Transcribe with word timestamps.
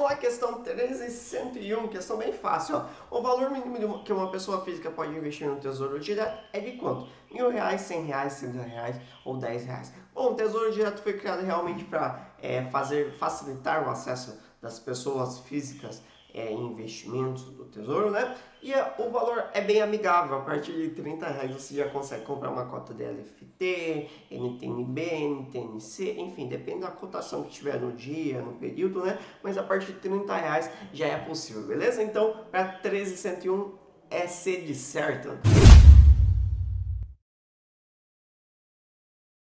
vamos 0.00 0.10
lá, 0.10 0.16
questão 0.16 0.62
1301, 0.62 1.88
questão 1.88 2.16
bem 2.16 2.32
fácil. 2.32 2.76
Ó. 3.10 3.18
O 3.18 3.22
valor 3.22 3.50
mínimo 3.50 4.02
que 4.02 4.12
uma 4.12 4.30
pessoa 4.30 4.64
física 4.64 4.90
pode 4.90 5.14
investir 5.14 5.46
no 5.46 5.56
Tesouro 5.56 6.00
Direto 6.00 6.42
é 6.54 6.60
de 6.60 6.72
quanto? 6.72 7.06
Mil 7.30 7.50
reais, 7.50 7.82
cem 7.82 8.06
reais, 8.06 8.38
trinta 8.38 8.62
reais 8.62 8.96
ou 9.24 9.36
dez 9.36 9.64
reais. 9.64 9.92
Bom, 10.14 10.32
o 10.32 10.34
Tesouro 10.34 10.72
Direto 10.72 11.02
foi 11.02 11.18
criado 11.18 11.44
realmente 11.44 11.84
para 11.84 12.28
é, 12.40 12.64
fazer 12.70 13.12
facilitar 13.18 13.86
o 13.86 13.90
acesso 13.90 14.40
das 14.62 14.78
pessoas 14.78 15.40
físicas 15.40 16.02
é, 16.34 16.52
investimentos 16.52 17.44
do 17.44 17.64
tesouro, 17.64 18.10
né? 18.10 18.36
E 18.62 18.72
é, 18.72 18.94
o 18.98 19.10
valor 19.10 19.44
é 19.54 19.60
bem 19.60 19.80
amigável, 19.80 20.36
a 20.36 20.40
partir 20.40 20.72
de 20.72 20.90
30 20.90 21.26
reais 21.26 21.50
você 21.50 21.74
já 21.74 21.88
consegue 21.88 22.24
comprar 22.24 22.50
uma 22.50 22.66
cota 22.66 22.92
de 22.92 23.04
LFT, 23.04 24.08
NTNB, 24.30 25.00
NTNC, 25.00 26.12
enfim, 26.18 26.46
depende 26.46 26.80
da 26.80 26.90
cotação 26.90 27.42
que 27.44 27.50
tiver 27.50 27.80
no 27.80 27.92
dia, 27.92 28.40
no 28.42 28.52
período, 28.54 29.04
né? 29.04 29.18
Mas 29.42 29.56
a 29.56 29.62
partir 29.62 29.92
de 29.92 30.00
30 30.00 30.34
reais 30.34 30.70
já 30.92 31.06
é 31.06 31.16
possível, 31.16 31.62
beleza? 31.62 32.02
Então, 32.02 32.44
para 32.50 32.80
1301 32.82 33.72
é 34.10 34.26
C 34.26 34.60
de 34.60 34.74
certo. 34.74 35.30